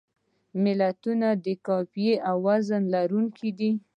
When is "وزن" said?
2.47-2.83